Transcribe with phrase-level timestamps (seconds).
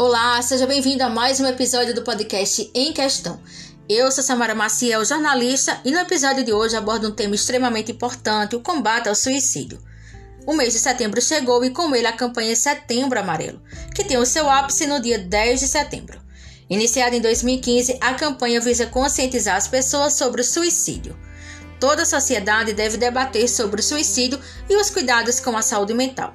[0.00, 3.40] Olá, seja bem-vindo a mais um episódio do podcast Em Questão.
[3.88, 8.54] Eu sou Samara Maciel, jornalista, e no episódio de hoje abordo um tema extremamente importante:
[8.54, 9.82] o combate ao suicídio.
[10.46, 13.60] O mês de setembro chegou e com ele a campanha Setembro Amarelo,
[13.92, 16.22] que tem o seu ápice no dia 10 de setembro.
[16.70, 21.18] Iniciada em 2015, a campanha visa conscientizar as pessoas sobre o suicídio.
[21.80, 24.38] Toda a sociedade deve debater sobre o suicídio
[24.70, 26.32] e os cuidados com a saúde mental.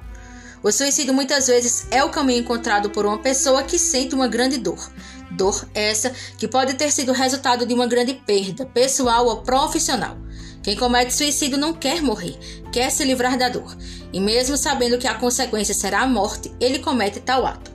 [0.64, 4.56] O suicídio muitas vezes é o caminho encontrado por uma pessoa que sente uma grande
[4.56, 4.90] dor.
[5.30, 10.16] Dor essa que pode ter sido resultado de uma grande perda, pessoal ou profissional.
[10.62, 12.38] Quem comete suicídio não quer morrer,
[12.72, 13.76] quer se livrar da dor.
[14.10, 17.70] E mesmo sabendo que a consequência será a morte, ele comete tal ato.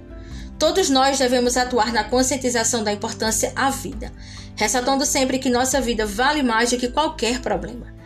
[0.58, 4.11] Todos nós devemos atuar na conscientização da importância à vida,
[4.55, 7.98] ressaltando sempre que nossa vida vale mais do que qualquer problema.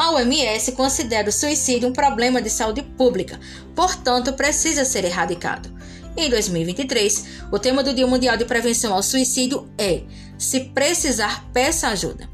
[0.00, 3.38] A OMS considera o suicídio um problema de saúde pública,
[3.76, 5.70] portanto, precisa ser erradicado.
[6.16, 10.00] Em 2023, o tema do Dia Mundial de Prevenção ao Suicídio é:
[10.38, 12.26] Se precisar, peça ajuda.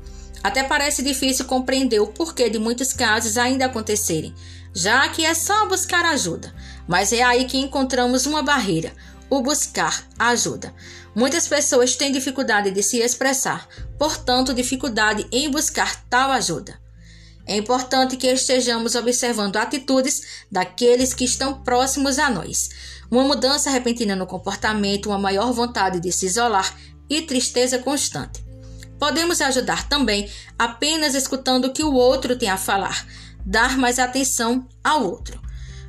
[0.45, 4.33] Até parece difícil compreender o porquê de muitos casos ainda acontecerem,
[4.73, 6.55] já que é só buscar ajuda.
[6.87, 8.93] Mas é aí que encontramos uma barreira:
[9.29, 10.73] o buscar ajuda.
[11.17, 13.67] Muitas pessoas têm dificuldade de se expressar,
[13.99, 16.86] portanto, dificuldade em buscar tal ajuda.
[17.47, 22.69] É importante que estejamos observando atitudes daqueles que estão próximos a nós.
[23.09, 26.77] Uma mudança repentina no comportamento, uma maior vontade de se isolar
[27.09, 28.45] e tristeza constante.
[28.99, 33.07] Podemos ajudar também apenas escutando o que o outro tem a falar,
[33.45, 35.41] dar mais atenção ao outro.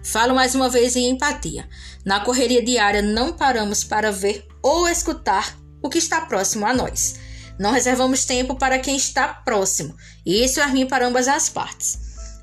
[0.03, 1.67] Falo mais uma vez em empatia.
[2.05, 7.15] Na correria diária, não paramos para ver ou escutar o que está próximo a nós.
[7.59, 11.99] Não reservamos tempo para quem está próximo, e isso é ruim para ambas as partes.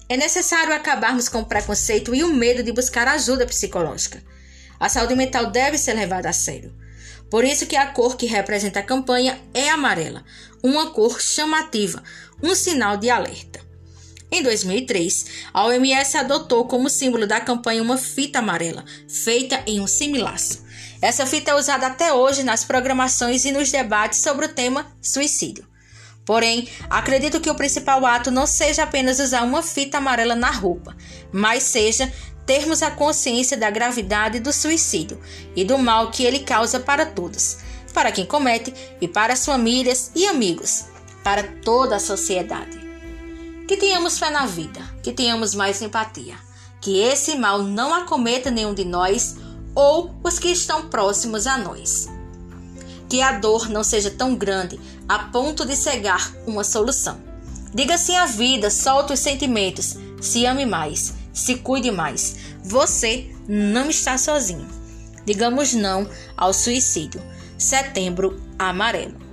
[0.08, 4.22] É necessário acabarmos com o preconceito e o medo de buscar ajuda psicológica.
[4.78, 6.74] A saúde mental deve ser levada a sério.
[7.30, 10.24] Por isso que a cor que representa a campanha é amarela,
[10.62, 12.02] uma cor chamativa,
[12.42, 13.53] um sinal de alerta.
[14.34, 19.86] Em 2003, a OMS adotou como símbolo da campanha uma fita amarela, feita em um
[19.86, 20.64] similaço.
[21.00, 25.64] Essa fita é usada até hoje nas programações e nos debates sobre o tema suicídio.
[26.26, 30.96] Porém, acredito que o principal ato não seja apenas usar uma fita amarela na roupa,
[31.32, 32.12] mas seja
[32.44, 35.20] termos a consciência da gravidade do suicídio
[35.54, 37.58] e do mal que ele causa para todos,
[37.92, 40.86] para quem comete e para as famílias e amigos,
[41.22, 42.83] para toda a sociedade.
[43.66, 46.36] Que tenhamos fé na vida, que tenhamos mais empatia,
[46.80, 49.36] que esse mal não acometa nenhum de nós
[49.74, 52.08] ou os que estão próximos a nós.
[53.08, 57.18] Que a dor não seja tão grande a ponto de cegar uma solução.
[57.72, 62.36] Diga sim à vida, solte os sentimentos, se ame mais, se cuide mais.
[62.62, 64.68] Você não está sozinho.
[65.26, 67.22] Digamos não ao suicídio.
[67.56, 69.23] Setembro Amarelo.